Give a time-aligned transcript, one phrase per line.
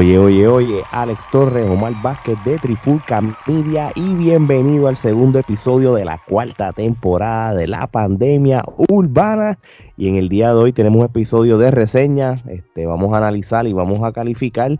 [0.00, 5.92] Oye, oye, oye, Alex Torres, Omar Vázquez de Trifulca Media y bienvenido al segundo episodio
[5.92, 9.58] de la cuarta temporada de la pandemia urbana.
[9.98, 12.36] Y en el día de hoy tenemos un episodio de reseña.
[12.48, 14.78] Este, vamos a analizar y vamos a calificar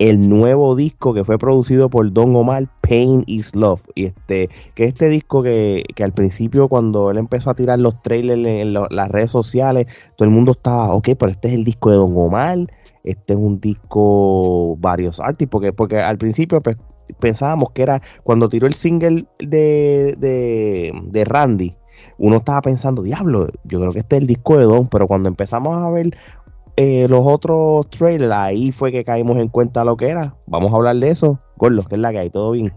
[0.00, 3.82] el nuevo disco que fue producido por Don Omar, Pain is Love.
[3.94, 8.02] Y este, que este disco que, que al principio cuando él empezó a tirar los
[8.02, 9.86] trailers en, las redes sociales,
[10.16, 12.58] todo el mundo estaba, ok, pero este es el disco de Don Omar
[13.04, 16.76] este es un disco varios artistas, porque, porque al principio pues,
[17.18, 21.74] pensábamos que era cuando tiró el single de, de, Randy,
[22.18, 25.28] uno estaba pensando, diablo, yo creo que este es el disco de Don, pero cuando
[25.28, 26.16] empezamos a ver
[26.82, 30.34] eh, los otros trailers, ahí fue que caímos en cuenta lo que era.
[30.46, 31.38] Vamos a hablar de eso.
[31.58, 32.72] Gordo, que es la que hay, todo bien.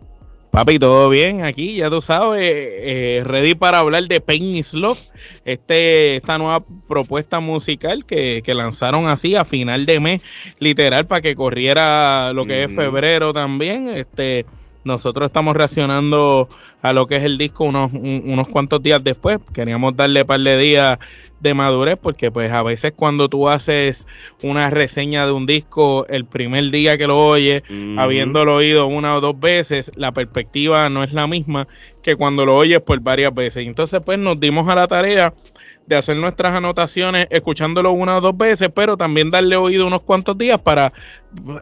[0.51, 4.99] Papi, todo bien aquí, ya tú sabes, eh, ready para hablar de Pain is Love,
[5.45, 10.21] este, esta nueva propuesta musical que, que, lanzaron así a final de mes,
[10.59, 13.87] literal, para que corriera lo que es febrero también.
[13.87, 14.45] Este,
[14.83, 16.47] nosotros estamos reaccionando
[16.81, 19.39] a lo que es el disco unos, unos cuantos días después.
[19.53, 20.99] Queríamos darle un par de días
[21.39, 24.07] de madurez porque pues a veces cuando tú haces
[24.41, 27.63] una reseña de un disco el primer día que lo oyes,
[27.97, 31.67] habiéndolo oído una o dos veces, la perspectiva no es la misma
[32.01, 33.65] que cuando lo oyes por varias veces.
[33.65, 35.33] Entonces pues nos dimos a la tarea
[35.87, 40.37] de hacer nuestras anotaciones escuchándolo una o dos veces, pero también darle oído unos cuantos
[40.37, 40.93] días para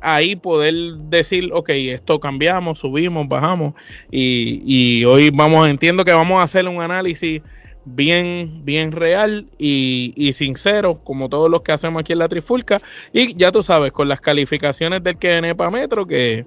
[0.02, 0.73] ahí poder
[1.09, 3.73] decir, ok, esto cambiamos, subimos, bajamos
[4.11, 7.42] y, y hoy vamos, entiendo que vamos a hacer un análisis
[7.86, 12.82] bien, bien real y, y, sincero, como todos los que hacemos aquí en la Trifulca.
[13.14, 16.45] Y ya tú sabes, con las calificaciones del KNPA Metro, que,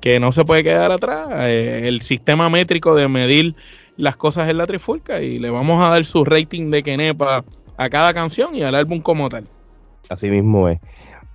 [0.00, 3.54] que no se puede quedar atrás, eh, el sistema métrico de medir
[3.96, 7.44] las cosas en la trifulca y le vamos a dar su rating de Kenepa
[7.76, 9.44] a cada canción y al álbum como tal.
[10.08, 10.80] Así mismo es.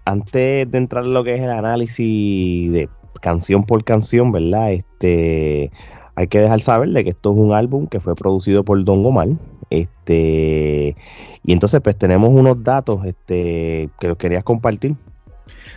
[0.06, 2.90] Antes de entrar en lo que es el análisis de
[3.22, 4.72] canción por canción, ¿verdad?
[4.72, 5.72] Este
[6.16, 9.06] hay que dejar saber de que esto es un álbum que fue producido por Don
[9.06, 9.30] Omar.
[9.70, 10.96] Este,
[11.44, 14.96] y entonces pues tenemos unos datos este, que los querías compartir.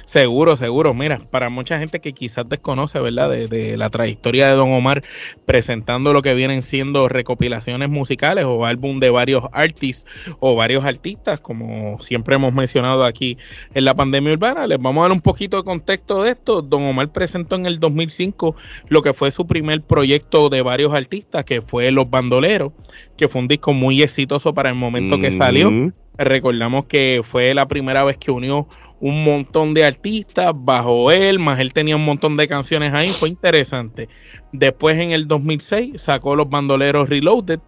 [0.07, 0.95] Seguro, seguro.
[0.95, 3.31] Mira, para mucha gente que quizás desconoce, ¿verdad?
[3.31, 5.03] De, la trayectoria de Don Omar
[5.47, 10.11] presentando lo que vienen siendo recopilaciones musicales o álbum de varios artistas
[10.41, 13.39] o varios artistas, como siempre hemos mencionado aquí
[13.75, 14.67] en la pandemia urbana.
[14.67, 16.63] Les vamos a dar un poquito de contexto de esto.
[16.63, 18.55] Don Omar presentó en el 2005
[18.89, 22.73] lo que fue su primer proyecto de varios artistas, que fue Los Bandoleros,
[23.17, 25.71] que fue un disco muy exitoso para el momento que salió.
[26.17, 28.69] Recordamos que fue la primera vez que unió
[29.05, 33.29] un montón de artistas bajo él, más él tenía un montón de canciones ahí, fue
[33.29, 34.09] interesante.
[34.51, 37.61] Después en el 2006 sacó Los Bandoleros Reloaded,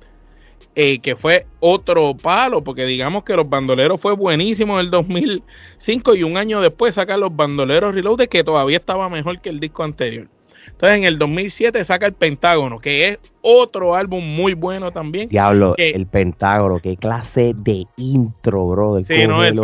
[0.74, 6.14] eh, que fue otro palo, porque digamos que Los Bandoleros fue buenísimo en el 2005
[6.14, 9.84] y un año después saca Los Bandoleros Reloaded, que todavía estaba mejor que el disco
[9.84, 10.28] anterior.
[10.66, 15.28] Entonces en el 2007 saca El Pentágono, que es otro álbum muy bueno también.
[15.28, 19.02] Diablo, El Pentágono, qué clase de intro, brother.
[19.02, 19.56] Sí, no, el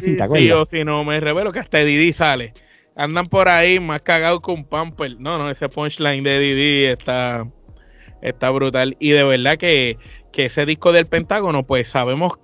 [0.00, 2.52] sí, sí, o si no, me revelo que hasta Didi sale.
[2.96, 5.18] Andan por ahí más cagados con Pamper.
[5.18, 7.46] No, no, ese punchline de Didi está,
[8.20, 8.96] está brutal.
[8.98, 9.96] Y de verdad que,
[10.32, 12.38] que ese disco del Pentágono, pues sabemos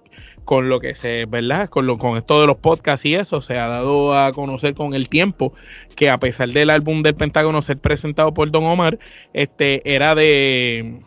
[0.46, 1.68] con lo que se, ¿verdad?
[1.68, 4.94] Con, lo, con esto de los podcasts y eso, se ha dado a conocer con
[4.94, 5.52] el tiempo
[5.96, 8.98] que a pesar del álbum del Pentágono ser presentado por Don Omar,
[9.34, 11.00] este era de,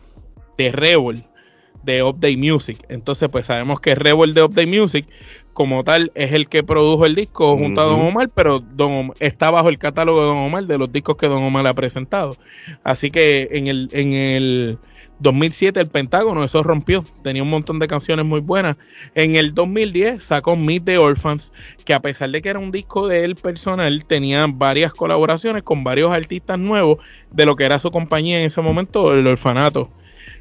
[0.58, 1.24] de Rebel,
[1.82, 2.84] de Update Music.
[2.90, 5.06] Entonces, pues sabemos que Rebel de Update Music,
[5.54, 9.50] como tal, es el que produjo el disco junto a Don Omar, pero Don está
[9.50, 12.36] bajo el catálogo de Don Omar de los discos que Don Omar ha presentado.
[12.84, 14.78] Así que en el, en el
[15.20, 18.76] 2007 el Pentágono, eso rompió, tenía un montón de canciones muy buenas.
[19.14, 21.52] En el 2010 sacó Meet the Orphans,
[21.84, 25.84] que a pesar de que era un disco de él personal, tenía varias colaboraciones con
[25.84, 26.98] varios artistas nuevos
[27.30, 29.90] de lo que era su compañía en ese momento, el orfanato.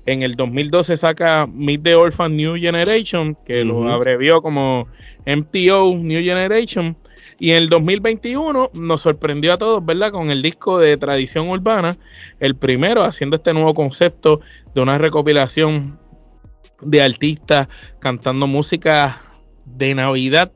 [0.05, 4.87] En el 2012 saca Meet the Orphans New Generation, que lo abrevió como
[5.25, 6.95] MTO New Generation.
[7.39, 10.11] Y en el 2021 nos sorprendió a todos, ¿verdad?
[10.11, 11.97] Con el disco de tradición urbana,
[12.39, 14.41] el primero haciendo este nuevo concepto
[14.75, 15.97] de una recopilación
[16.81, 17.67] de artistas
[17.99, 19.21] cantando música
[19.65, 20.51] de Navidad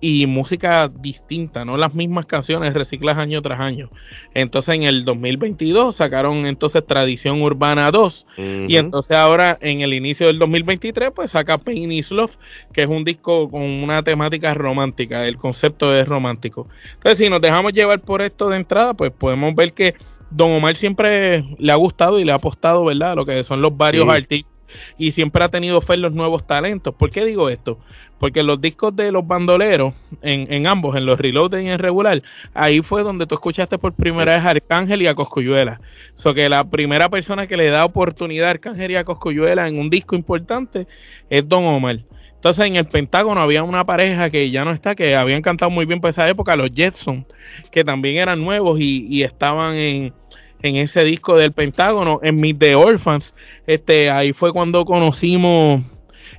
[0.00, 3.88] y música distinta, no las mismas canciones recicladas año tras año.
[4.34, 8.26] Entonces en el 2022 sacaron entonces Tradición Urbana 2
[8.68, 12.36] y entonces ahora en el inicio del 2023 pues saca Pain is Love,
[12.72, 16.68] que es un disco con una temática romántica, el concepto es romántico.
[16.94, 19.94] Entonces si nos dejamos llevar por esto de entrada pues podemos ver que
[20.30, 23.16] Don Omar siempre le ha gustado y le ha apostado, ¿verdad?
[23.16, 24.57] Lo que son los varios artistas
[24.96, 26.94] y siempre ha tenido fe en los nuevos talentos.
[26.94, 27.78] ¿Por qué digo esto?
[28.18, 32.22] Porque los discos de los bandoleros, en, en ambos, en los Reloaded y en regular,
[32.54, 35.80] ahí fue donde tú escuchaste por primera vez a Arcángel y a Coscuyuela.
[36.16, 39.68] O sea que la primera persona que le da oportunidad a Arcángel y a Coscuyuela
[39.68, 40.86] en un disco importante
[41.30, 41.98] es Don Omar.
[42.38, 45.86] Entonces en el Pentágono había una pareja que ya no está, que habían cantado muy
[45.86, 47.26] bien para esa época, los Jetson,
[47.72, 50.14] que también eran nuevos y, estaban en,
[50.62, 53.34] ese disco del Pentágono, en Meet the Orphans.
[53.66, 55.82] Este, ahí fue cuando conocimos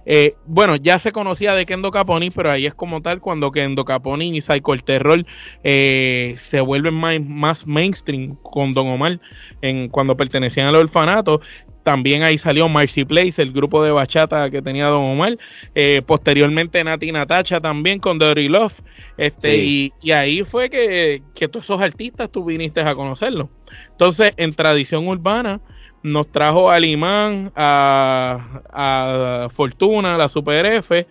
[0.06, 3.86] eh, bueno, ya se conocía de Kendo Caponi, pero ahí es como tal cuando Kendo
[3.86, 5.26] Caponi y Psycho el Terror
[5.64, 9.20] eh, se vuelven más, mainstream con Don Omar
[9.62, 11.42] en, cuando pertenecían al orfanato.
[11.90, 15.40] También ahí salió Marcy Place, el grupo de bachata que tenía Don Omar.
[15.74, 18.80] Eh, posteriormente Nati Natacha también con Dirty Love.
[19.18, 23.50] Este, y, ahí fue que, que todos esos artistas tú viniste a conocerlo.
[23.90, 25.62] Entonces, en tradición urbana,
[26.04, 31.08] nos trajo al imán, a, a Fortuna, la Super F,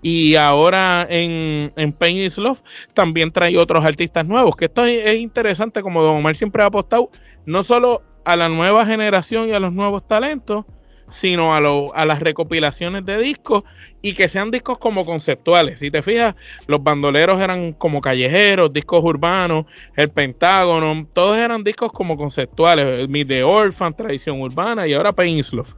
[0.00, 2.62] y ahora en, en Pain is Love
[2.94, 7.10] también trae otros artistas nuevos, que esto es, interesante, como Don Omar siempre ha apostado,
[7.46, 10.64] no solo a la nueva generación y a los nuevos talentos,
[11.10, 13.64] sino a, lo, a las recopilaciones de discos
[14.00, 15.80] y que sean discos como conceptuales.
[15.80, 16.34] Si te fijas,
[16.66, 19.66] los bandoleros eran como callejeros, discos urbanos,
[19.96, 23.08] el Pentágono, todos eran discos como conceptuales.
[23.08, 25.74] Mi The Orphan, Tradición Urbana y ahora Love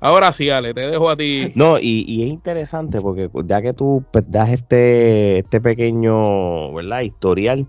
[0.00, 1.50] Ahora sí, Ale, te dejo a ti.
[1.54, 7.00] No, y, es interesante porque ya que tú pues, das este, este pequeño ¿verdad?
[7.00, 7.66] historial,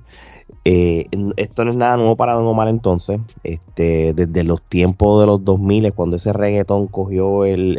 [0.67, 1.06] eh,
[1.38, 3.19] esto no es nada nuevo para Don Omar entonces.
[3.44, 7.77] Este, desde los tiempos de los 2000, cuando ese reggaetón cogió el,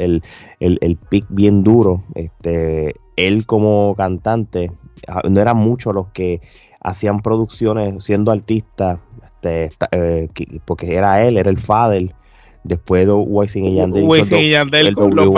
[0.61, 4.71] el, el, pic bien duro, este, él como cantante,
[5.09, 6.41] ah, no eran muchos los que
[6.81, 10.29] hacían producciones siendo artista, este, eh,
[10.65, 12.15] porque era él, era el Fadel.
[12.63, 14.09] Después de Wisin y Yandel,
[14.41, 15.29] y Yandel con los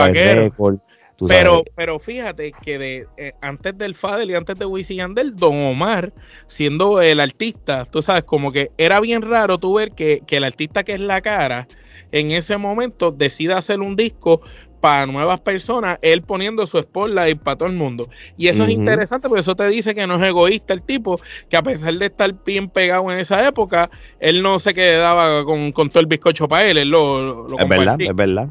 [1.26, 5.56] pero, pero fíjate que de, eh, antes del Fadel y antes de Wisin Yandel, Don
[5.64, 6.12] Omar,
[6.46, 10.44] siendo el artista, tú sabes, como que era bien raro tú ver que, que el
[10.44, 11.66] artista que es la cara,
[12.12, 14.40] en ese momento decida hacer un disco
[14.80, 18.08] para nuevas personas, él poniendo su y para todo el mundo.
[18.36, 21.56] Y eso es interesante porque eso te dice que no es egoísta el tipo, que
[21.56, 23.90] a pesar de estar bien pegado en esa época,
[24.20, 28.14] él no se quedaba con, todo el bizcocho para él, él lo, Es verdad, es
[28.14, 28.48] verdad.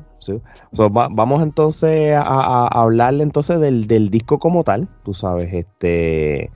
[0.72, 6.52] Vamos entonces a, hablarle entonces del, disco como tal, tú sabes, este...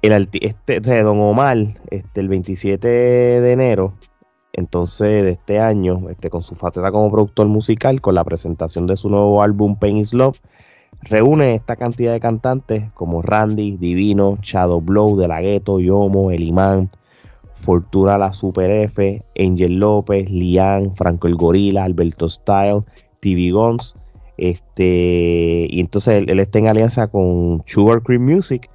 [0.00, 1.56] El, este, Don Omar,
[1.90, 3.94] este, el 27 de enero,
[4.52, 8.96] entonces de este año, este, con su faceta como productor musical, con la presentación de
[8.96, 10.38] su nuevo álbum Pain is Love,
[11.02, 16.42] reúne esta cantidad de cantantes como Randy, Divino, Shadow Blow, De La Ghetto, Yomo, El
[16.42, 16.90] Imán,
[17.60, 22.82] Fortuna La Super F, Angel López, Lian, Franco el Gorila, Alberto Style,
[23.20, 23.94] TV Gons,
[24.36, 28.68] este, y entonces él, está en alianza con Sugar Cream Music,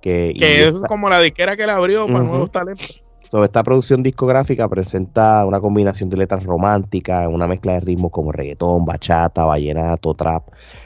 [0.00, 3.02] que, es como la disquera que le abrió para nuevos talentos.
[3.30, 8.32] So, esta producción discográfica presenta una combinación de letras románticas, una mezcla de ritmos como
[8.32, 10.44] reggaetón, bachata, vallenato, trap,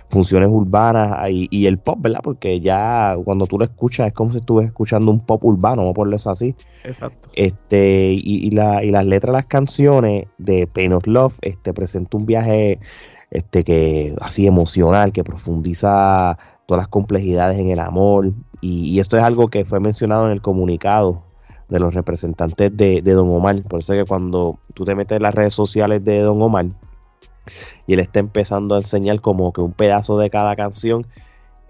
[0.09, 2.19] funciones urbanas y, el pop, ¿verdad?
[2.21, 5.93] Porque ya cuando tú lo escuchas es como si estuvieras escuchando un pop urbano, vamos
[5.93, 6.57] a ponerlo así.
[6.83, 7.28] Exacto.
[7.37, 12.17] Este, y, la, y las letras de las canciones de Pain of Love este, presenta
[12.17, 12.81] un viaje
[13.31, 16.37] este, que así emocional, que profundiza
[16.67, 18.33] todas las complejidades en el amor.
[18.61, 21.23] Y, y esto es algo que fue mencionado en el comunicado
[21.73, 23.62] de los representantes de, Don Omar.
[23.62, 26.67] Por eso es que cuando tú te metes en las redes sociales de Don Omar
[27.87, 31.07] y él está empezando a enseñar como que un pedazo de cada canción,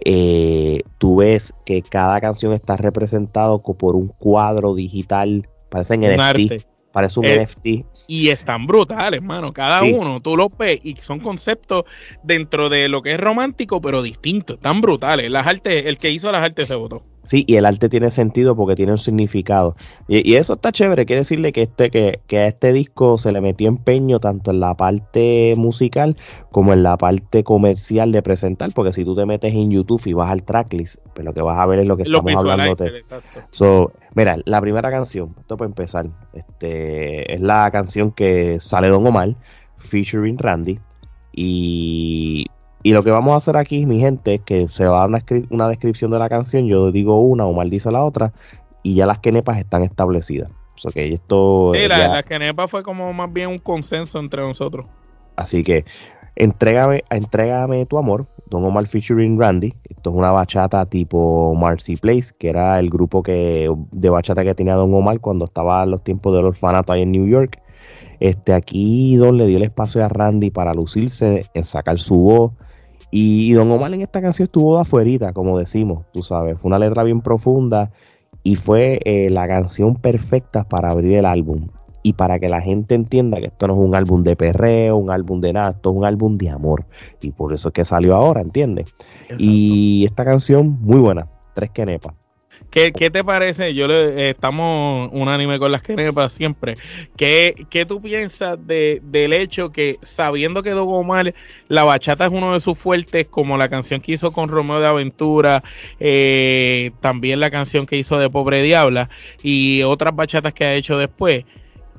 [0.05, 6.65] eh, tú ves que cada canción está representado por un cuadro digital, parece en NFT,
[6.91, 7.65] parece un eh, NFT.
[8.07, 11.85] Y están brutales, hermano, cada uno, tú lo ves y son conceptos
[12.21, 15.31] dentro de lo que es romántico, pero distintos, están brutales.
[15.31, 17.01] Las artes, el que hizo las artes se votó.
[17.25, 19.75] Sí, y el arte tiene sentido porque tiene un significado.
[20.07, 21.05] Y, eso está chévere.
[21.05, 24.59] Quiere decirle que, este, que, que, a este disco se le metió empeño tanto en
[24.59, 26.17] la parte musical
[26.51, 28.71] como en la parte comercial de presentar.
[28.73, 31.57] Porque si tú te metes en YouTube y vas al tracklist, pues lo que vas
[31.57, 32.75] a ver es lo que estamos hablando.
[33.51, 39.07] So, mira, la primera canción, esto para empezar, este, es la canción que sale Don
[39.07, 39.35] Omar,
[39.77, 40.79] featuring Randy.
[41.35, 42.45] Y
[42.83, 45.23] Y lo que vamos a hacer aquí, mi gente, es que se va a dar
[45.49, 48.33] una, descripción de la canción, yo digo una, o dice la otra,
[48.83, 50.51] y ya las quenepas están establecidas.
[50.95, 54.85] esto, sí, la, la quenepa fue como más bien un consenso entre nosotros.
[55.35, 55.85] Así que
[56.35, 59.71] Entrégame, entrégame tu amor, Don Omar featuring Randy.
[59.87, 64.55] Esto es una bachata tipo Marcy Place, que era el grupo que, de bachata que
[64.55, 67.61] tenía Don Omar cuando estaba en los tiempos del orfanato ahí en New York.
[68.19, 72.51] Este, aquí Don le dio el espacio a Randy para lucirse, en sacar su voz.
[73.15, 76.57] Y Don Omar en esta canción estuvo de afuerita, como decimos, tú sabes.
[76.57, 77.91] Fue una letra bien profunda
[78.41, 81.67] y fue eh, la canción perfecta para abrir el álbum
[82.01, 85.11] y para que la gente entienda que esto no es un álbum de perreo, un
[85.11, 86.87] álbum de nada, esto es un álbum de amor.
[87.21, 88.91] Y por eso es que salió ahora, ¿entiendes?
[89.37, 92.15] Y esta canción, muy buena, tres quenepas.
[92.73, 93.75] ¿Qué, ¿Qué, te parece?
[93.75, 96.73] Yo le, eh, estamos unánime con las quenepas siempre.
[97.15, 101.35] ¿Qué, qué tú piensas de, del hecho que sabiendo que Don Omar,
[101.67, 104.87] la bachata es uno de sus fuertes, como la canción que hizo con Romeo de
[104.87, 105.63] Aventura,
[105.99, 109.07] eh, también la canción que hizo de Pobre Diabla
[109.43, 111.45] y otras bachatas que ha hecho después?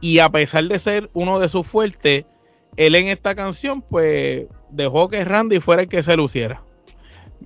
[0.00, 2.24] Y a pesar de ser uno de sus fuertes,
[2.76, 6.64] él en esta canción, pues dejó que Randy fuera el que se luciera.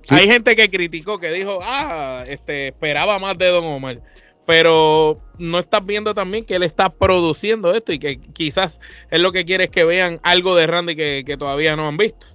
[0.09, 4.01] Hay gente que criticó, que dijo, ah, este, esperaba más de Don Omar.
[4.45, 8.79] Pero no estás viendo también que él está produciendo esto y que quizás
[9.11, 12.25] es lo que quiere que vean algo de Randy que, todavía no han visto.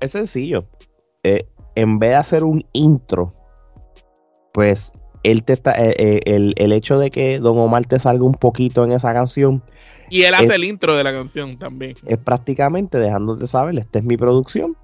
[0.00, 0.68] Es sencillo.
[1.24, 1.44] Eh,
[1.74, 3.34] en vez de hacer un intro,
[4.52, 4.92] pues
[5.24, 8.84] él te está, eh, eh, el, hecho de que Don Omar te salga un poquito
[8.84, 9.62] en esa canción.
[10.08, 11.96] Y él hace el intro de la canción también.
[12.06, 14.76] Es prácticamente dejándote saber, esta es mi producción.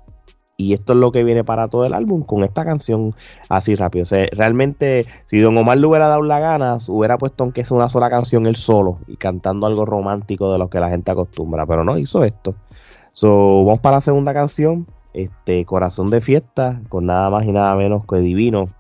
[0.63, 3.15] Y esto es lo que viene para todo el álbum con esta canción
[3.49, 4.05] así rápido.
[4.05, 7.77] O sea, realmente, si Don Omar le hubiera dado la ganas, hubiera puesto aunque sea
[7.77, 11.67] una sola canción él solo y cantando algo romántico de lo que la gente acostumbra.
[11.67, 12.55] Pero no hizo esto.
[13.13, 14.87] So, vamos para la segunda canción.
[15.15, 18.71] Este, Corazón de Fiesta, con nada más y nada menos que Divino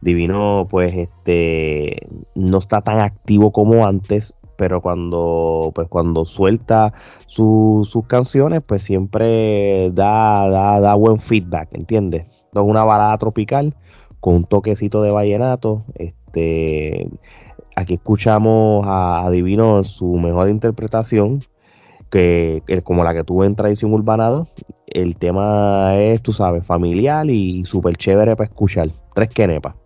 [0.00, 6.92] Divino, pues, este, no está tan activo como antes, pero cuando, pues, cuando suelta
[7.26, 12.26] sus canciones, pues siempre da, da, da buen feedback, ¿entiendes?
[12.26, 13.74] Es una balada tropical
[14.20, 15.84] con un toquecito de vallenato.
[15.94, 17.08] Este,
[17.74, 21.40] aquí escuchamos a, Divino en su mejor interpretación,
[22.10, 24.46] que, como la que tuvo en Tradición Urbanado.
[24.86, 28.90] El tema es, tú sabes, familiar y súper chévere para escuchar.
[29.14, 29.79] Tres quenepas.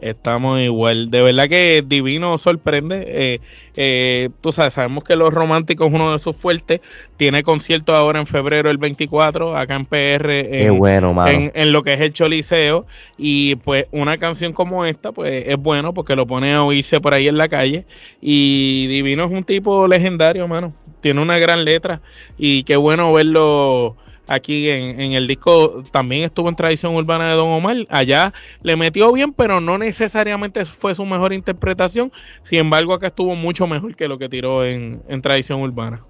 [0.00, 1.10] Estamos igual.
[1.10, 3.04] De verdad que Divino sorprende.
[3.06, 3.40] Eh,
[3.76, 6.80] eh, tú sabes, sabemos que Los Románticos es uno de sus fuertes.
[7.16, 10.30] Tiene concierto ahora en febrero el 24, acá en PR.
[10.30, 12.86] En, bueno, en, lo que es el Choliseo.
[13.18, 17.14] Y pues una canción como esta, pues es bueno porque lo pone a oírse por
[17.14, 17.84] ahí en la calle.
[18.20, 20.72] Y Divino es un tipo legendario, mano.
[21.00, 22.00] Tiene una gran letra.
[22.38, 23.96] Y qué bueno verlo
[24.26, 27.76] aquí en, el disco también estuvo en Tradición Urbana de Don Omar.
[27.88, 32.12] Allá le metió bien, pero no necesariamente fue su mejor interpretación.
[32.42, 36.04] Sin embargo, acá estuvo mucho mejor que lo que tiró en, Tradición Urbana.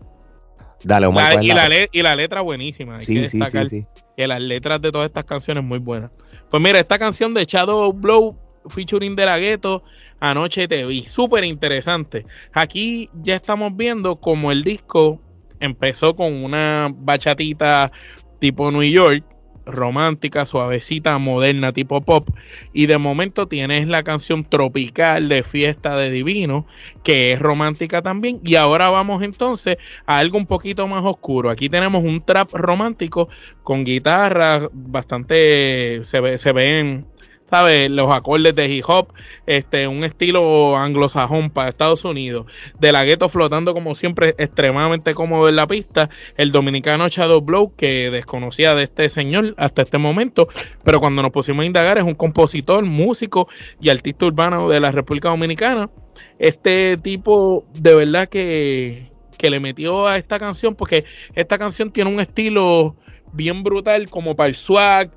[0.82, 1.42] Dale, Omar.
[1.42, 2.96] y, la y, la letra buenísima.
[2.98, 6.10] Hay que destacar que las letras de todas estas canciones muy buenas.
[6.50, 8.36] Pues mira, esta canción de Shadow Blow
[8.68, 9.82] featuring de la Gueto,
[10.18, 12.26] anoche te vi, súper interesante.
[12.52, 15.20] Aquí ya estamos viendo como el disco
[15.60, 17.92] empezó con una bachatita
[18.40, 19.24] tipo New York,
[19.66, 22.28] romántica, suavecita, moderna, tipo pop.
[22.72, 26.66] Y de momento tienes la canción tropical de Fiesta de Divino,
[27.02, 28.40] que es romántica también.
[28.44, 29.76] Y ahora vamos entonces
[30.06, 31.50] a algo un poquito más oscuro.
[31.50, 33.28] Aquí tenemos un trap romántico
[33.62, 37.06] con guitarra bastante, se, ve, se ven
[37.50, 37.90] ¿sabes?
[37.90, 39.12] Los acordes de hip hop,
[39.46, 42.46] este, un estilo anglosajón para Estados Unidos.
[42.78, 46.08] De la gueto flotando como siempre, extremadamente cómodo en la pista.
[46.36, 50.48] El dominicano Shadow Blow, que desconocía de este señor hasta este momento,
[50.84, 53.48] pero cuando nos pusimos a indagar, es un compositor, músico
[53.80, 55.90] y artista urbano de la República Dominicana.
[56.38, 61.04] Este tipo, de verdad que, que le metió a esta canción, porque
[61.34, 62.96] esta canción tiene un estilo
[63.32, 65.10] bien brutal como para el swag,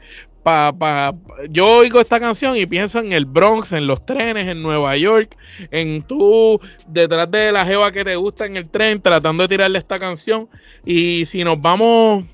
[0.43, 1.15] Pa, pa,
[1.49, 5.37] yo oigo esta canción y pienso en el Bronx, en los trenes, en Nueva York,
[5.71, 9.79] en tú detrás de la jeva que te gusta en el tren, tratando de tirarle
[9.79, 10.49] esta canción.
[10.85, 12.25] Y si nos vamos,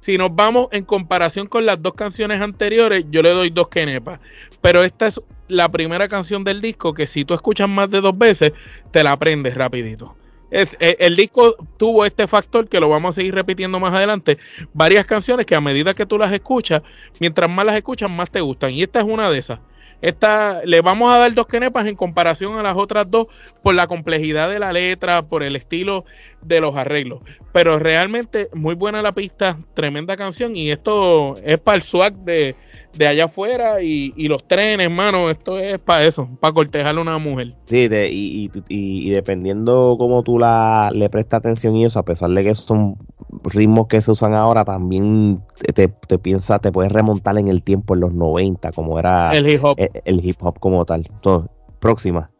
[0.00, 4.20] si nos vamos en comparación con las dos canciones anteriores, yo le doy dos kenepas.
[4.60, 8.16] Pero esta es la primera canción del disco que si tú escuchas más de dos
[8.16, 8.52] veces,
[8.90, 10.16] te la aprendes rapidito.
[10.50, 14.38] Eh, el disco tuvo este factor que lo vamos a seguir repitiendo más adelante.
[14.72, 16.82] Varias canciones que a medida que tú las escuchas,
[17.20, 18.72] mientras más las escuchas, más te gustan.
[18.72, 19.60] Y esta es una de esas.
[20.02, 23.26] esta le vamos a dar dos kenepas en comparación a las otras dos
[23.62, 26.04] por la complejidad de la letra, por el estilo
[26.42, 27.22] de los arreglos.
[27.52, 32.56] Pero realmente muy buena la pista, tremenda canción y esto es para el swag de,
[32.94, 37.18] de allá afuera y, los trenes, hermano, esto es para eso, para cortejar a una
[37.18, 37.54] mujer.
[37.66, 42.42] Sí, y, y, dependiendo cómo tú la, le prestas atención y eso, a pesar de
[42.42, 42.96] que son
[43.44, 45.40] ritmos que se usan ahora, también
[45.74, 49.48] te, te piensas, te puedes remontar en el tiempo, en los 90, como era el
[49.48, 51.06] hip hop, el, hip -hop como tal.
[51.10, 52.30] Entonces, próxima.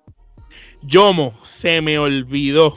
[0.83, 2.75] Yomo, se me olvidó.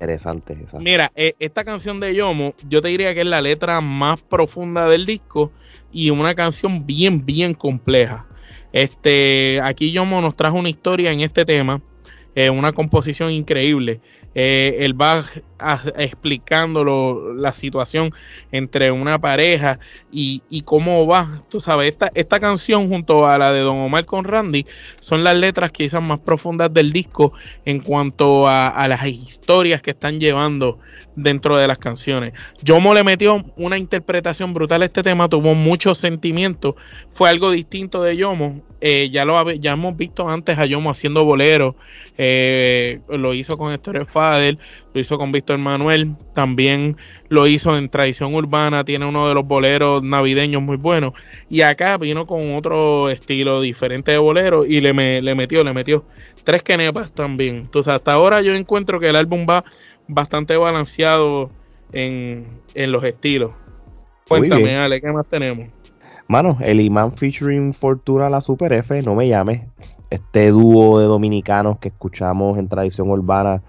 [0.00, 0.56] Interesante.
[0.78, 4.86] Mira, e, esta canción de Yomo, yo te diría que es la letra más profunda
[4.86, 5.50] del disco
[5.92, 8.26] y una canción bien, bien compleja.
[8.72, 11.82] Este, aquí Yomo nos trajo una historia en este tema,
[12.36, 14.00] eh, una composición increíble.
[14.36, 14.94] Eh, él
[15.96, 16.84] explicando
[17.34, 18.10] la situación
[18.52, 19.78] entre una pareja
[20.10, 21.42] y, cómo va.
[21.48, 24.66] Tú sabes, esta, esta canción junto a la de Don Omar con Randy
[25.00, 27.32] son las letras quizás más profundas del disco
[27.64, 30.78] en cuanto a, a las historias que están llevando
[31.18, 32.32] dentro de las canciones.
[32.62, 36.76] Yomo le metió una interpretación brutal a este tema, tuvo muchos sentimientos,
[37.10, 38.62] fue algo distinto de Yomo.
[38.80, 41.74] Eh, ya lo ya hemos visto antes a Yomo haciendo bolero,
[42.16, 44.56] eh, lo hizo con Esther Fader,
[44.98, 46.96] lo hizo con Víctor Manuel, también
[47.28, 51.12] lo hizo en Tradición Urbana, tiene uno de los boleros navideños muy buenos,
[51.48, 56.04] y acá vino con otro estilo diferente de bolero y le, le metió, le metió
[56.44, 57.56] tres quenepas también.
[57.56, 59.64] Entonces hasta ahora yo encuentro que el álbum va
[60.08, 61.50] bastante balanceado
[61.92, 63.52] en, los estilos.
[64.26, 65.68] Cuéntame, Ale, ¿qué más tenemos?
[66.26, 69.62] Mano, el imán featuring Fortuna la Super F, no me llames.
[70.10, 73.62] Este dúo de dominicanos que escuchamos en tradición urbana,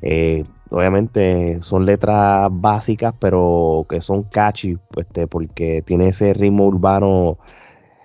[0.00, 7.38] eh, obviamente son letras básicas, pero que son catchy, este, porque tiene ese ritmo urbano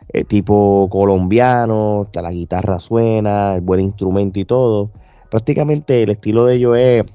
[0.09, 4.91] eh, tipo colombiano, la guitarra suena, el buen instrumento y todo.
[5.29, 7.05] Prácticamente el estilo de ellos es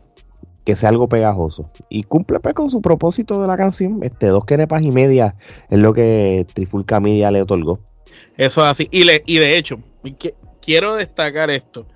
[0.64, 1.70] que sea algo pegajoso.
[1.88, 4.00] Y cumple pues, con su propósito de la canción.
[4.02, 5.36] Este, dos quenepas y media
[5.70, 7.80] es lo que Trifulca Media le otorgó.
[8.36, 8.88] Eso es así.
[8.90, 9.78] Y, le, y de hecho,
[10.60, 11.86] quiero destacar esto.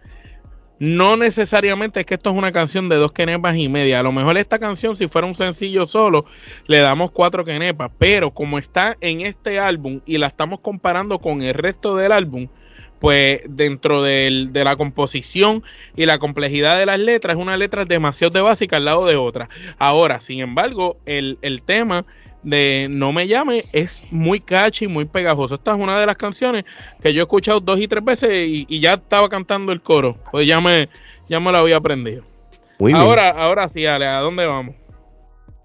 [0.79, 4.01] No necesariamente es que esto es una canción de dos quenepas y media.
[4.01, 6.27] A lo mejor esta canción, si fuera un sencillo solo,
[6.67, 7.91] le damos cuatro quenepas.
[7.99, 12.49] Pero como está en este álbum y la estamos comparando con el resto del álbum,
[13.01, 15.63] pues dentro de la composición
[15.97, 19.49] y la complejidad de las letras, una letra demasiado de básica al lado de otra.
[19.79, 22.05] Ahora, sin embargo, el, tema
[22.47, 25.57] de No me llame es muy catchy, muy pegajoso.
[25.57, 26.65] Esta es una de las canciones
[27.03, 30.17] que yo he escuchado dos y tres veces y, ya estaba cantando el coro.
[30.31, 30.89] Pues ya me,
[31.29, 32.23] ya me lo había aprendido.
[32.95, 34.75] ahora, ahora sí, Ale, ¿a dónde vamos?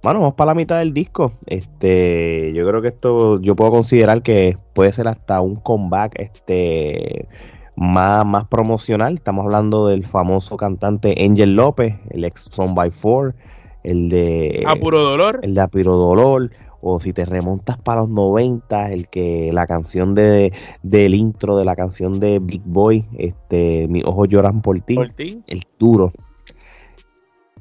[0.01, 1.33] Bueno, vamos para la mitad del disco.
[1.45, 7.27] Este, yo creo que esto yo puedo considerar que puede ser hasta un comeback este
[7.75, 9.13] más, más promocional.
[9.13, 13.35] Estamos hablando del famoso cantante Angel López, el ex Son by Four,
[13.83, 16.49] el de Apuro Dolor, el de Apuro Dolor
[16.81, 21.65] o si te remontas para los 90, el que la canción de del intro de
[21.65, 25.41] la canción de Big Boy, este, mis ojos lloran por ti, ¿Por ti?
[25.47, 26.11] el duro.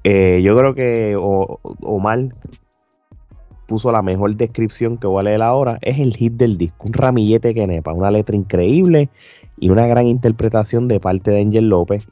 [0.03, 2.29] Eh, yo creo que Omar
[3.67, 5.79] puso la mejor descripción que voy a leer ahora.
[5.83, 9.11] Es el hit del disco, un ramillete que nepa, una letra increíble
[9.59, 12.09] y una gran interpretación de parte de Angel López.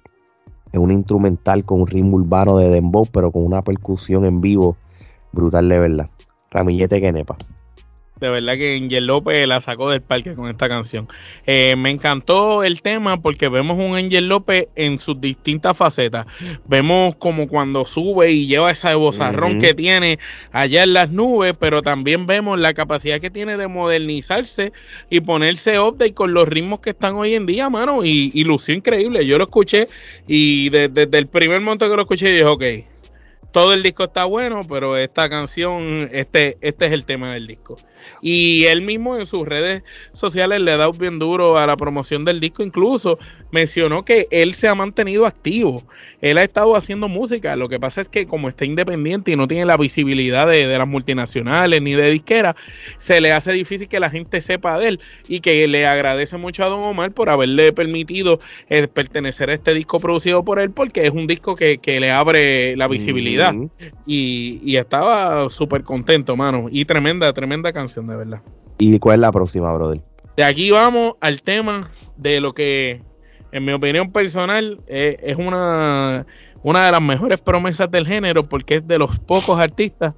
[0.70, 4.76] Es un instrumental con un ritmo urbano de dembow, pero con una percusión en vivo
[5.32, 6.10] brutal de verdad.
[6.50, 7.37] Ramillete que nepa
[8.20, 11.08] de verdad que Angel López la sacó del parque con esta canción.
[11.46, 16.26] Eh, me encantó el tema porque vemos un Angel López en sus distintas facetas.
[16.66, 20.18] Vemos como cuando sube y lleva ese bozarrón que tiene
[20.52, 24.72] allá en las nubes, pero también vemos la capacidad que tiene de modernizarse
[25.11, 28.04] y ponerse update con los ritmos que están hoy en día, mano.
[28.04, 29.26] Y, y lució increíble.
[29.26, 29.88] Yo lo escuché
[30.26, 32.64] y desde, el primer momento que lo escuché dije, ok
[33.50, 37.76] todo el disco está bueno, pero esta canción, este, este es el tema del disco.
[38.20, 39.82] Y él mismo en sus redes
[40.12, 42.62] sociales le ha dado bien duro a la promoción del disco.
[42.62, 43.18] Incluso
[43.50, 45.84] mencionó que él se ha mantenido activo.
[46.20, 47.56] Él ha estado haciendo música.
[47.56, 50.88] Lo que pasa es que como está independiente y no tiene la visibilidad de, las
[50.88, 52.56] multinacionales ni de disquera,
[52.98, 55.00] se le hace difícil que la gente sepa de él.
[55.28, 59.74] Y que le agradece mucho a Don Omar por haberle permitido eh, pertenecer a este
[59.74, 63.38] disco producido por él, porque es un disco que, le abre la visibilidad.
[64.07, 66.66] Y, y estaba súper contento, mano.
[66.70, 68.42] Y tremenda, tremenda canción de verdad.
[68.79, 70.01] ¿Y cuál es la próxima, brother?
[70.37, 73.03] De aquí vamos al tema de lo que,
[73.51, 76.27] en mi opinión personal, eh, es una,
[76.62, 80.14] una de las mejores promesas del género porque es de los pocos artistas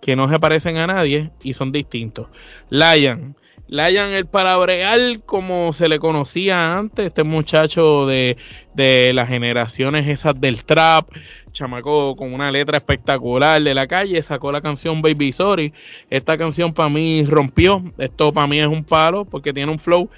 [0.00, 2.26] que no se parecen a nadie y son distintos.
[2.70, 3.36] Lion.
[3.70, 8.36] Layan el palabreal como se le conocía antes, este muchacho de,
[8.74, 11.08] de las generaciones esas del trap,
[11.52, 15.72] chamaco con una letra espectacular de la calle, sacó la canción Baby Sorry.
[16.10, 20.10] Esta canción para mí rompió, esto para mí es un palo porque tiene un flow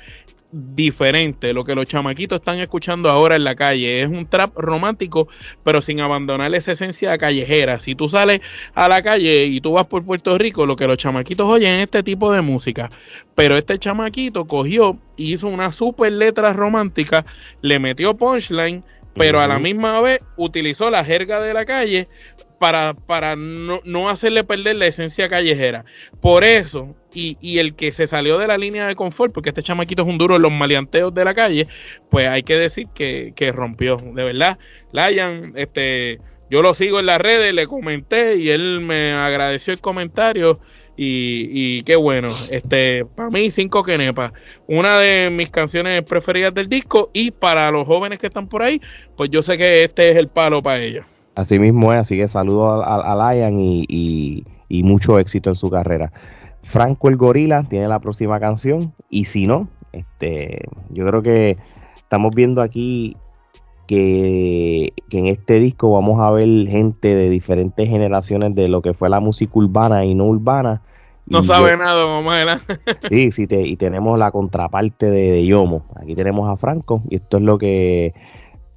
[0.53, 1.53] diferente.
[1.53, 5.29] Lo que los chamaquitos están escuchando ahora en la calle es un trap romántico,
[5.65, 7.81] pero sin abandonar esa esencia callejera.
[7.81, 8.41] Si tú sales
[8.75, 11.85] a la calle y tú vas por Puerto Rico, lo que los chamaquitos oyen es
[11.85, 12.91] este tipo de música.
[13.35, 17.25] Pero este chamaquito cogió y hizo una super letra romántica,
[17.63, 18.85] le metió punchline
[19.15, 22.09] pero a la misma vez utilizó la jerga de la calle
[22.63, 25.85] para, para no, no, hacerle perder la esencia callejera.
[26.21, 29.65] Por eso, y, y, el que se salió de la línea de confort, porque este
[29.65, 31.67] chamaquito es un duro en los maleanteos de la calle,
[32.09, 33.97] pues hay que decir que, que rompió.
[33.97, 34.61] De verdad,
[34.93, 36.21] Layan, este,
[36.51, 40.61] yo lo sigo en las redes, le comenté y él me agradeció el comentario.
[40.97, 44.33] Y, y, qué bueno, este, para mí cinco quenepas,
[44.69, 48.81] una de mis canciones preferidas del disco y para los jóvenes que están por ahí,
[49.17, 51.07] pues yo sé que este es el palo para ellos.
[51.35, 54.45] Así mismo es, así que saludo a, Lion y,
[54.85, 56.13] mucho éxito en su carrera.
[56.63, 61.59] Franco el Gorila tiene la próxima canción y si no, este, yo creo que
[61.97, 63.17] estamos viendo aquí
[63.87, 69.09] que, en este disco vamos a ver gente de diferentes generaciones de lo que fue
[69.09, 70.83] la música urbana y no urbana.
[71.27, 72.61] No sabe nada, mamá.
[73.09, 75.85] sí, sí, y tenemos la contraparte de, de Yomo.
[75.97, 78.13] Aquí tenemos a Franco y esto es lo que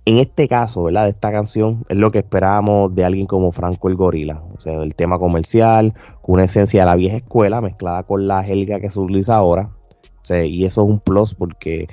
[0.05, 1.05] en este caso, ¿verdad?
[1.05, 4.43] De esta canción es lo que esperábamos de alguien como Franco el Gorila.
[4.55, 8.45] O sea, el tema comercial, con una esencia de la vieja escuela mezclada con la
[8.45, 9.71] helga que se utiliza ahora.
[10.21, 11.87] O sea, y eso es un plus porque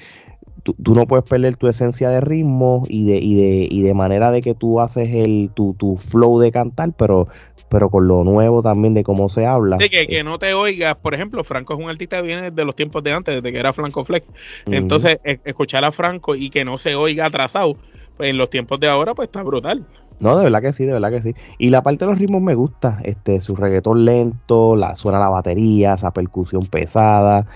[0.62, 4.30] tú, no puedes perder tu esencia de ritmo y de, y de, y de manera
[4.30, 7.28] de que tú haces el, tu, tu flow de cantar, pero
[7.72, 9.78] pero con lo nuevo también de cómo se habla.
[9.78, 12.64] Sí, que, que no te oigas, por ejemplo, Franco es un artista que viene de
[12.66, 14.30] los tiempos de antes, desde que era Franco Flex.
[14.66, 17.78] Entonces, e, escuchar a Franco y que no se oiga atrasado,
[18.22, 19.86] en los tiempos de ahora, pues está brutal.
[20.20, 21.34] No, de verdad que sí, de verdad que sí.
[21.58, 25.28] Y la parte de los ritmos me gusta, este, su reggaetón lento, la, suena la
[25.28, 27.46] batería, esa percusión pesada,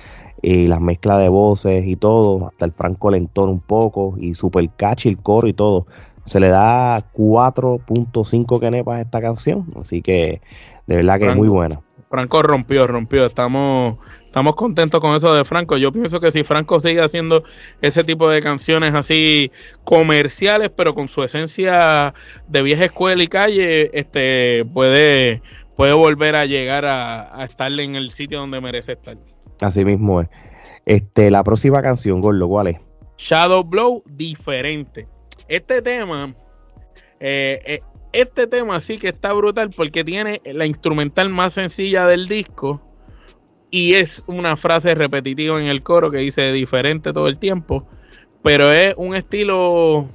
[0.43, 4.69] y las mezclas de voces y todo, hasta el franco lentón un poco, y super
[4.77, 5.87] catchy el coro y todo.
[6.25, 10.41] Se le da 4.5 kenepas a esta canción, así que
[10.87, 11.81] de verdad que es muy buena.
[12.09, 13.99] Franco rompió, rompió, estamos
[14.37, 15.79] estamos contentos con eso de Franco.
[15.79, 17.43] Yo pienso que si Franco sigue haciendo
[17.81, 19.51] ese tipo de canciones así
[19.83, 22.13] comerciales, pero con su esencia
[22.47, 25.41] de vieja escuela y calle, este puede,
[25.75, 29.17] puede volver a llegar a, estar en el sitio donde merece estar.
[29.63, 30.29] Así mismo es.
[30.85, 32.77] Este, la próxima canción, Gordo, ¿cuál es?
[33.17, 35.09] Shadow Blow, diferente.
[35.49, 36.35] Este tema,
[37.21, 37.81] eh, eh,
[38.13, 42.83] este tema sí que está brutal porque tiene la instrumental más sencilla del disco
[43.71, 47.87] y es una frase repetitiva en el coro que dice diferente todo el tiempo,
[48.43, 50.09] pero es un estilo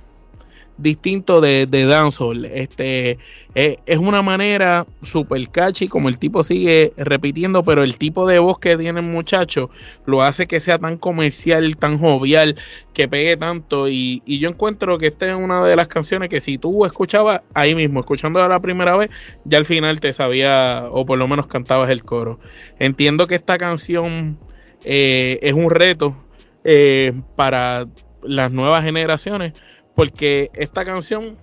[0.81, 2.45] distinto de, de dancehall.
[2.45, 3.17] Este,
[3.55, 8.39] eh, es una manera super catchy, como el tipo sigue repitiendo, pero el tipo de
[8.39, 9.69] voz que tiene el muchacho
[10.05, 12.55] lo hace que sea tan comercial, tan jovial,
[12.93, 13.89] que pegue tanto.
[13.89, 17.41] Y, y yo encuentro que esta es una de las canciones que si tú escuchabas
[17.53, 19.09] ahí mismo, escuchando la primera vez,
[19.45, 22.39] ya al final te sabía, o por lo menos cantabas el coro.
[22.79, 24.37] Entiendo que esta canción
[24.83, 26.15] eh, es un reto
[26.63, 27.87] eh, para
[28.23, 29.53] las nuevas generaciones
[29.95, 31.37] porque esta canción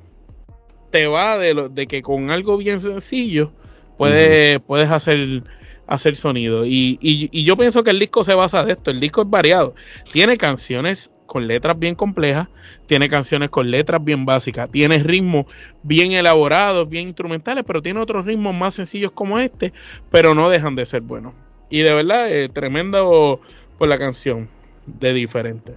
[0.91, 3.53] te va de, lo, de que con algo bien sencillo
[3.97, 5.43] puedes, puedes hacer,
[5.87, 6.65] hacer sonido.
[6.65, 8.91] Y, y, yo pienso que el disco se basa de esto.
[8.91, 9.75] El disco es variado.
[10.13, 12.49] Tiene canciones con letras bien complejas,
[12.87, 15.45] tiene canciones con letras bien básicas, tiene ritmos
[15.83, 19.75] bien elaborados, bien instrumentales, pero tiene otros ritmos más sencillos como este,
[20.11, 21.35] pero no dejan de ser buenos.
[21.69, 23.43] Y de verdad, eh, tremendo
[23.77, 24.49] por la canción
[24.87, 25.77] de diferente.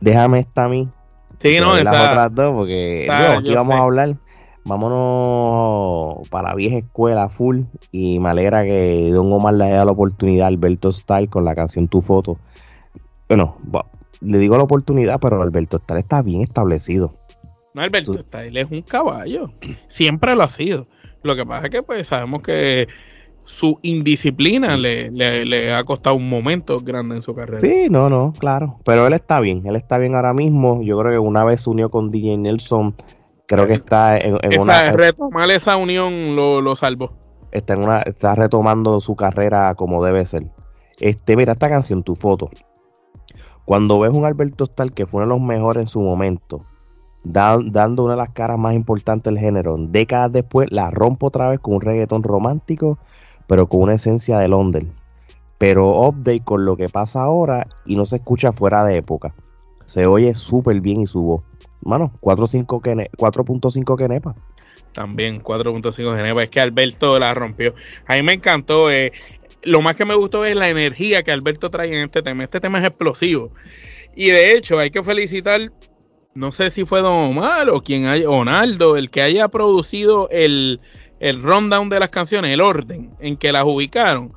[0.00, 0.88] Déjame esta a mí
[1.40, 4.16] Sí, no, las otras dos, porque aquí vamos a hablar.
[4.64, 7.62] Vámonos para la vieja escuela full.
[7.92, 11.44] Y me alegra que Don Omar le haya dado la oportunidad a Alberto Style con
[11.44, 12.36] la canción Tu Foto.
[13.28, 13.56] Bueno,
[14.20, 17.14] le digo la oportunidad, pero Alberto Style está bien establecido.
[17.74, 19.52] No, Alberto Style es un caballo.
[19.86, 20.86] Siempre lo ha sido.
[21.22, 22.88] Lo que pasa es que pues sabemos que
[23.46, 27.60] su indisciplina le, le, ha costado un momento grande en su carrera.
[27.60, 28.74] Sí, no, no, claro.
[28.84, 30.82] Pero él está bien, él está bien ahora mismo.
[30.82, 32.96] Yo creo que una vez se unió con DJ Nelson,
[33.46, 34.92] creo que está en, esa, una...
[34.92, 37.12] Retomar esa unión lo, lo salvó.
[37.52, 40.50] Está, en una, está retomando su carrera como debe ser.
[40.98, 42.50] Este, mira, esta canción, tu foto.
[43.64, 46.66] Cuando ves un Alberto Stal que fue uno de los mejores en su momento,
[47.22, 51.60] dando una de las caras más importantes del género, décadas después la rompo otra vez
[51.60, 52.98] con un reggaetón romántico
[53.46, 54.86] pero con una esencia de Londres.
[55.58, 59.34] pero update con lo que pasa ahora y no se escucha fuera de época.
[59.86, 61.44] Se oye súper bien y su voz.
[61.82, 64.34] Mano, 4.5 Kenepa.
[64.92, 66.42] También 4.5 Kenepa.
[66.42, 67.74] Es que Alberto la rompió.
[68.06, 68.90] A mí me encantó.
[68.90, 69.12] Eh,
[69.62, 72.42] lo más que me gustó es la energía que Alberto trae en este tema.
[72.42, 73.52] Este tema es explosivo.
[74.14, 75.72] Y de hecho, hay que felicitar,
[76.34, 80.80] no sé si fue Don Omar o quien haya, Onaldo, el que haya producido el,
[81.20, 84.30] el rundown de las canciones, el orden en que las ubicaron.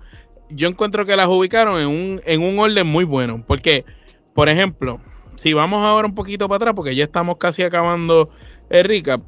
[0.50, 3.44] Yo encuentro que las ubicaron en un, en un orden muy bueno.
[3.46, 3.86] Porque,
[4.34, 5.00] por ejemplo,
[5.36, 8.30] si vamos ahora un poquito para atrás, porque ya estamos casi acabando
[8.70, 9.22] el recap,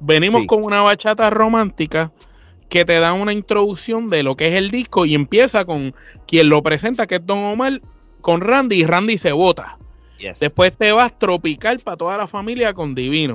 [0.00, 2.12] venimos con una bachata romántica
[2.68, 5.94] que te da una introducción de lo que es el disco y empieza con
[6.26, 7.82] quien lo presenta, que es Don Omar,
[8.22, 9.78] con Randy y Randy se vota.
[10.40, 13.34] Después te vas tropical para toda la familia con Divino.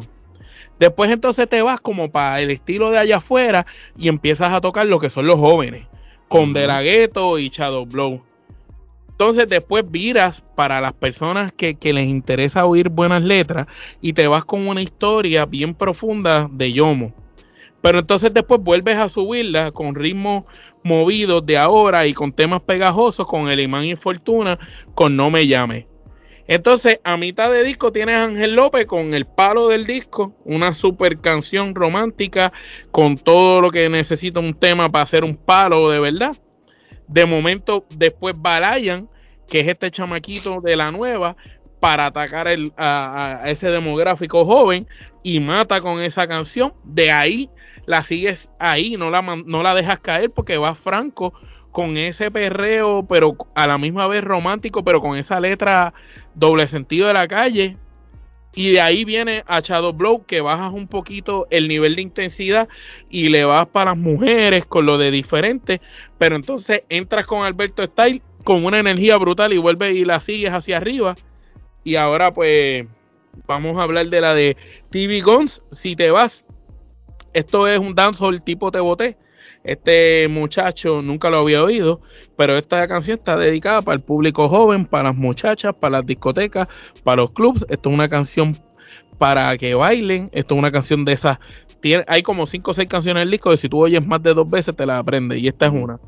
[0.79, 3.65] Después entonces te vas como para el estilo de allá afuera
[3.97, 5.87] y empiezas a tocar lo que son los jóvenes,
[6.27, 8.21] con De La y Shadow Blow.
[9.09, 13.65] Entonces después viras para las personas que, que, les interesa oír buenas letras
[13.99, 17.13] y te vas con una historia bien profunda de Yomo.
[17.81, 20.43] Pero entonces después vuelves a subirla con ritmos
[20.83, 24.59] movidos de ahora y con temas pegajosos con el imán y fortuna
[24.93, 25.87] con No me llame.
[26.47, 30.73] Entonces, a mitad de disco tienes a Ángel López con el palo del disco, una
[30.73, 32.53] super canción romántica
[32.91, 36.37] con todo lo que necesita un tema para hacer un palo de verdad.
[37.07, 39.09] De momento, después Balayan,
[39.47, 41.35] que es este chamaquito de la nueva,
[41.79, 44.87] para atacar a, ese demográfico joven
[45.23, 46.73] y mata con esa canción.
[46.83, 47.49] De ahí
[47.85, 51.33] la sigues ahí, no la, no la dejas caer porque va franco
[51.77, 55.93] con ese perreo, pero a la misma vez romántico, pero con esa letra
[56.33, 57.77] doble sentido de la calle.
[58.55, 62.67] Y de ahí viene a Shadow Blow, que bajas un poquito el nivel de intensidad
[63.11, 65.79] y le vas para las mujeres con lo de diferente.
[66.17, 70.53] Pero entonces entras con Alberto Style con una energía brutal y vuelves y la sigues
[70.53, 71.15] hacia arriba.
[71.83, 72.87] Y ahora pues
[73.45, 74.57] vamos a hablar de la de
[74.89, 75.61] TV Guns.
[75.71, 76.43] Si te vas
[77.33, 79.15] esto es un dancehall tipo Te Boté.
[79.67, 81.99] Este muchacho nunca lo había oído,
[82.37, 86.67] pero esta canción está dedicada para el público joven, para las muchachas, para las discotecas,
[87.03, 87.65] para los clubs.
[87.69, 88.57] Esto es una canción
[89.17, 90.29] para que bailen.
[90.31, 91.37] Esto es una canción de esas.
[92.07, 94.33] hay como 5 o 6 canciones en el disco que si tú oyes más de
[94.33, 95.39] dos veces te la aprendes.
[95.39, 95.99] Y esta es una.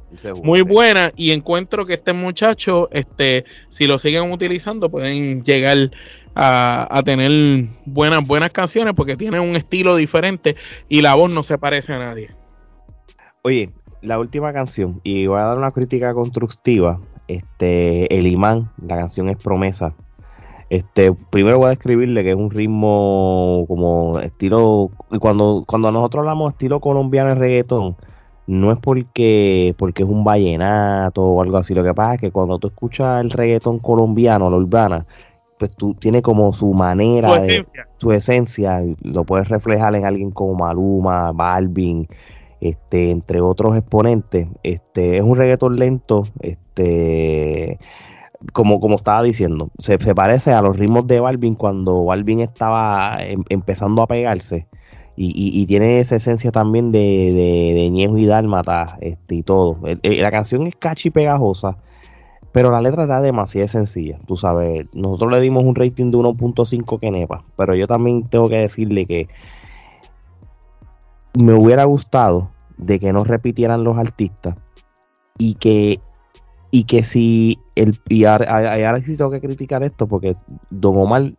[0.41, 1.11] Muy buena.
[1.17, 5.91] Y encuentro que este muchacho, este, si lo siguen utilizando, pueden llegar
[6.35, 10.55] a, tener buenas, buenas canciones porque tiene un estilo diferente
[10.87, 12.31] y la voz no se parece a nadie.
[13.43, 13.69] Oye,
[14.01, 16.99] la última canción, y voy a dar una crítica constructiva.
[17.27, 19.93] Este, El Imán, la canción es Promesa.
[20.69, 24.89] Este, primero voy a describirle que es un ritmo como estilo.
[25.19, 27.95] Cuando, cuando nosotros hablamos estilo colombiano en reggaetón,
[28.45, 31.73] no es porque, porque es un vallenato o algo así.
[31.73, 35.05] Lo que pasa es que cuando tú escuchas el reggaetón colombiano, la urbana,
[35.57, 37.87] pues tú tiene como su manera, su esencia.
[37.97, 42.07] su esencia, lo puedes reflejar en alguien como Maluma, Balvin,
[42.61, 44.47] este, entre otros exponentes.
[44.63, 47.79] Este, es un reggaetón lento, este,
[48.53, 54.01] como, estaba diciendo, se, parece a los ritmos de Balvin cuando Balvin estaba em, empezando
[54.01, 54.67] a pegarse.
[55.21, 59.77] Y, tiene esa esencia también de, de, de Ñejo y Dálmata este, y todo.
[60.01, 61.77] la canción es catchy y pegajosa
[62.51, 64.87] pero la letra era demasiado sencilla, tú sabes.
[64.93, 69.05] Nosotros le dimos un rating de 1.5 que nepa, pero yo también tengo que decirle
[69.05, 69.27] que
[71.37, 74.55] me hubiera gustado de que no repitieran los artistas
[75.37, 75.99] y que
[76.71, 80.35] y que si el y ahora, sí tengo que criticar esto porque
[80.69, 81.33] Don Omar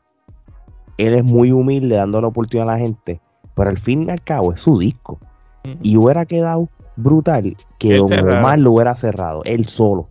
[0.99, 3.21] él es muy humilde dando la oportunidad a la gente,
[3.55, 5.19] pero al fin y al cabo es su disco
[5.83, 10.09] y hubiera quedado brutal que Don Omar lo hubiera cerrado él solo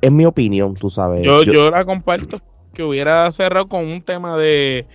[0.00, 1.22] es mi opinión, tú sabes.
[1.22, 2.38] Yo, yo, la comparto.
[2.72, 4.86] Que hubiera cerrado con un tema de,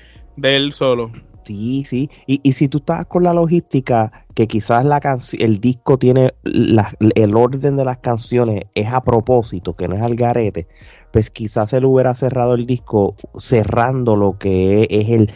[0.42, 1.12] él solo.
[1.50, 2.12] Sí, sí.
[2.28, 5.02] Y, y si tú estás con la logística que quizás la
[5.40, 10.16] el disco tiene el orden de las canciones es a propósito, que no es al
[10.16, 10.68] garete,
[11.12, 15.34] pues quizás él hubiera cerrado el disco cerrando lo que es, el,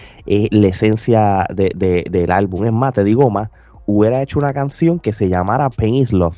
[0.51, 2.65] la esencia de, del álbum.
[2.65, 3.49] Es más, te digo más,
[3.87, 6.37] hubiera hecho una canción que se llamara Pain is Love.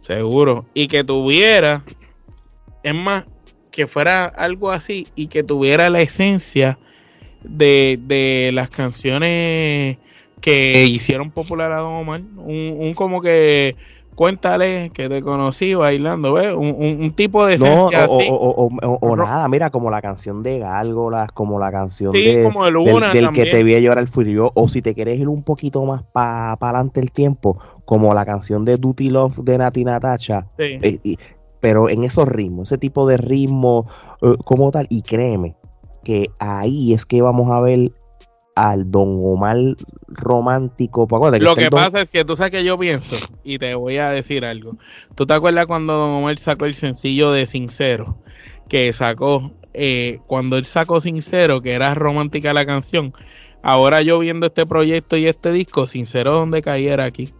[0.00, 0.64] Seguro.
[0.72, 1.84] Y que tuviera
[2.82, 3.26] es más,
[3.70, 6.78] que fuera algo así y que tuviera la esencia
[7.44, 9.98] de, las canciones
[10.40, 12.20] que hicieron popular a Don Omar.
[12.36, 13.76] Un, como que
[14.14, 16.54] cuéntale que te conocí bailando, ¿ves?
[16.54, 18.68] Un, tipo de esencia o,
[19.00, 22.20] O, nada, mira, como la canción de Gárgolas, como la canción de,
[23.12, 25.84] del, que te vi a llorar el frío, o si te quieres ir un poquito
[25.84, 30.46] más para adelante el tiempo, como la canción de Duty Love de Nati Natacha.
[30.56, 30.78] Sí.
[30.82, 31.16] Eh,
[31.60, 33.86] pero en esos ritmos, ese tipo de ritmo
[34.20, 35.54] eh, como tal, y créeme
[36.04, 37.90] que ahí es que vamos a ver
[38.54, 39.56] al Don Omar
[40.06, 41.08] romántico.
[41.40, 44.44] Lo que pasa es que tú sabes que yo pienso, y te voy a decir
[44.44, 44.76] algo.
[45.14, 48.18] ¿Tú te acuerdas cuando Don Omar sacó el sencillo de Sincero?
[48.68, 53.12] Que sacó, eh, cuando él sacó Sincero, que era romántica la canción.
[53.62, 57.32] Ahora yo viendo este proyecto y este disco, Sincero donde cayera aquí.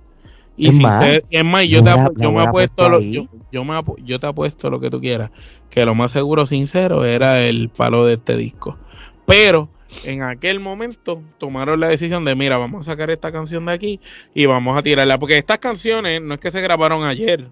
[0.57, 4.21] Y es más, es más yo, te, yo me apuesto lo, yo, yo, me, yo
[4.21, 5.31] te apuesto lo que tú quieras,
[5.69, 8.79] que lo más seguro sincero era el palo de este disco.
[9.27, 9.69] Pero
[10.05, 14.01] en aquel momento tomaron la decisión de, mira, vamos a sacar esta canción de aquí
[14.35, 15.19] y vamos a tirarla.
[15.19, 17.49] Porque estas canciones no es que se grabaron ayer.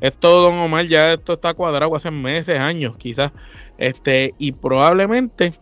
[0.00, 3.32] Esto, Don Omar, ya esto está cuadrado hace meses, años, quizás.
[3.78, 5.52] Este, y probablemente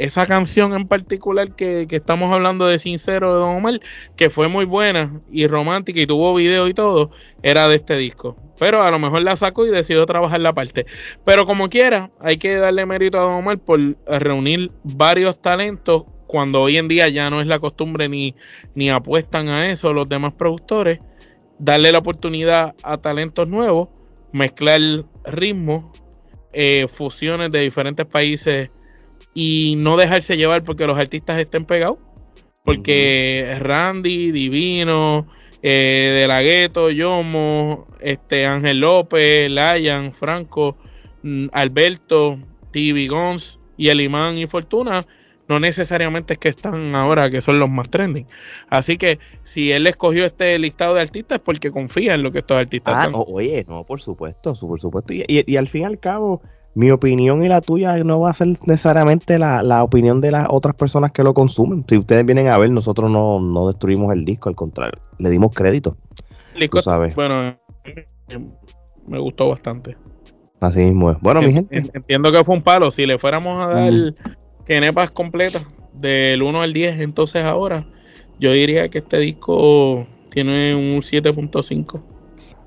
[0.00, 3.80] esa canción en particular que, que, estamos hablando de Sincero de Don Omar,
[4.16, 7.10] que fue muy buena y romántica y tuvo video y todo,
[7.42, 8.34] era de este disco.
[8.58, 10.86] Pero a lo mejor la sacó y decidió trabajar la parte.
[11.26, 16.62] Pero como quiera, hay que darle mérito a Don Omar por reunir varios talentos cuando
[16.62, 18.34] hoy en día ya no es la costumbre ni,
[18.74, 21.00] ni apuestan a eso los demás productores.
[21.58, 23.90] Darle la oportunidad a talentos nuevos,
[24.32, 24.80] mezclar
[25.26, 25.84] ritmos,
[26.54, 28.70] eh, fusiones de diferentes países
[29.34, 31.98] y no dejarse llevar porque los artistas estén pegados.
[32.64, 35.26] Porque Randy, Divino,
[35.62, 40.76] eh, De La Gueto, Yomo, este, Ángel López, Layan, Franco,
[41.22, 42.38] mm, Alberto,
[42.70, 45.06] TV Gons y El Imán y Fortuna
[45.50, 48.24] no necesariamente es que están ahora que son los más trending.
[48.68, 52.38] Así que si él escogió este listado de artistas es porque confía en lo que
[52.38, 55.12] estos artistas ah, oye, no, por supuesto, por supuesto.
[55.12, 56.40] y, y, al fin y al cabo,
[56.80, 60.74] mi opinión y la tuya no va a ser necesariamente la, opinión de las otras
[60.74, 61.84] personas que lo consumen.
[61.86, 65.98] Si ustedes vienen a ver, nosotros no, destruimos el disco, al contrario, le dimos crédito.
[66.82, 67.14] sabes.
[67.14, 67.54] Bueno,
[69.06, 69.96] me gustó bastante.
[70.58, 71.18] Así mismo es.
[71.20, 71.90] Bueno, mi gente.
[71.92, 72.90] Entiendo que fue un palo.
[72.90, 74.14] Si le fuéramos a dar mm.
[74.64, 77.86] kenepas completas del 1 al 10, entonces ahora,
[78.38, 82.02] yo diría que este disco tiene un 7.5.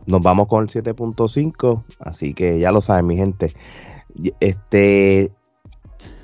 [0.05, 3.53] Nos vamos con el 7.5, así que ya lo saben, mi gente.
[4.39, 5.31] Este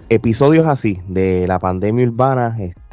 [0.10, 2.89] episodios así de la pandemia urbana, este,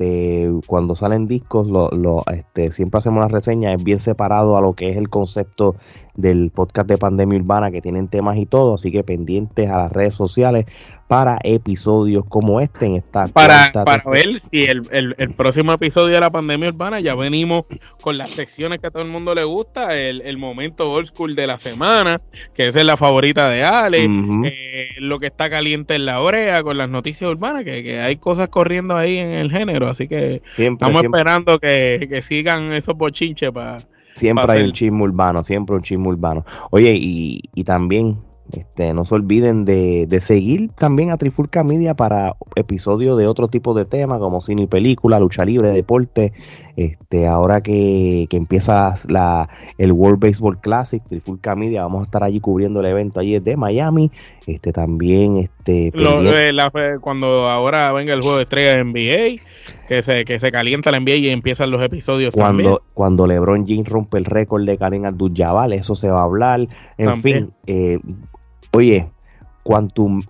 [0.66, 4.74] cuando salen discos, lo, lo, este, siempre hacemos una reseña, es bien separado a lo
[4.74, 5.74] que es el concepto
[6.14, 9.92] del podcast de pandemia urbana, que tienen temas y todo, así que pendientes a las
[9.92, 10.66] redes sociales
[11.08, 16.20] para episodios como este en esta para, para ver si el, el, próximo episodio de
[16.20, 17.64] la pandemia urbana ya venimos
[18.00, 21.36] con las secciones que a todo el mundo le gusta el, el momento old school
[21.36, 22.20] de la semana
[22.54, 24.04] que esa es la favorita de Ale
[24.44, 28.16] eh, lo que está caliente en la orea con las noticias urbanas que, que hay
[28.16, 33.50] cosas corriendo ahí en el género así que estamos esperando que, que, sigan esos bochinches
[33.50, 33.78] para
[34.14, 38.18] siempre hay un chisme urbano siempre un chisme urbano oye y, y también
[38.52, 43.74] este, no se olviden de, seguir también a Trifulca Media para episodios de otro tipo
[43.74, 46.32] de temas como cine y película, lucha libre, deporte.
[46.76, 52.38] Este, ahora que, empieza la, el World Baseball Classic, Trifulca Media, vamos a estar allí
[52.38, 54.10] cubriendo el evento allí de Miami.
[54.46, 55.90] Este, también, este,
[57.00, 59.42] cuando ahora venga el juego de estrella de NBA,
[59.88, 63.88] que se, que se calienta la NBA y empiezan los episodios cuando, Cuando LeBron James
[63.88, 66.68] rompe el récord de Karen Abdul-Jabbar, eso se va a hablar.
[66.98, 67.98] En fin, eh,
[68.76, 69.08] Oye,
[69.66, 70.22] Quantum,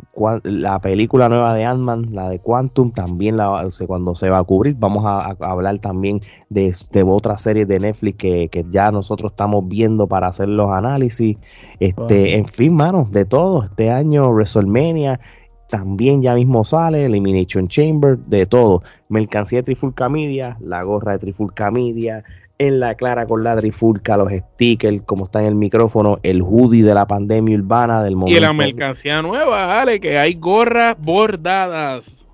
[0.44, 4.76] la película nueva de Ant-Man, la de Quantum, también la, cuando se va a cubrir,
[4.78, 6.74] vamos a, hablar también de,
[7.06, 11.36] otra serie de Netflix que, ya nosotros estamos viendo para hacer los análisis.
[11.80, 13.64] Este, oh, En fin, mano, de todo.
[13.64, 15.20] Este año WrestleMania
[15.68, 18.82] también ya mismo sale, Elimination Chamber, de todo.
[19.10, 22.24] Mercancía de Trifulca Media, la gorra de Trifulca Media,
[22.58, 26.82] en la clara con la trifulca, los stickers, como está en el micrófono, el hoodie
[26.82, 28.36] de la pandemia urbana del momento.
[28.36, 32.26] Y la mercancía nueva, vale, que hay gorras bordadas.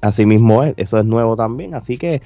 [0.00, 2.22] Así mismo es, eso es nuevo también, así que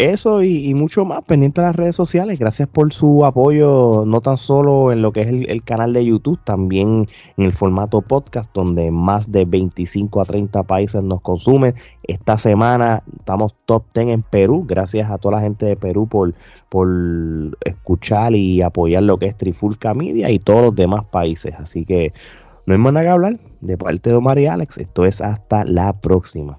[0.00, 2.38] eso y, mucho más pendiente de las redes sociales.
[2.38, 6.40] Gracias por su apoyo, no tan solo en lo que es el, canal de YouTube,
[6.42, 11.74] también en el formato podcast, donde más de 25 a 30 países nos consumen.
[12.02, 14.64] Esta semana estamos top 10 en Perú.
[14.66, 16.34] Gracias a toda la gente de Perú por,
[16.68, 16.88] por
[17.64, 21.54] escuchar y apoyar lo que es Trifulca Media y todos los demás países.
[21.58, 22.12] Así que
[22.66, 23.40] no hay más nada que hablar.
[23.60, 26.58] De parte de Omar y Alex, esto es hasta la próxima.